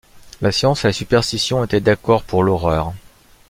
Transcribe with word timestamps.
La 0.41 0.51
science 0.51 0.83
et 0.83 0.87
la 0.87 0.93
superstition 0.93 1.63
étaient 1.63 1.79
d’accord 1.79 2.23
pour 2.23 2.41
l’horreur. 2.41 2.91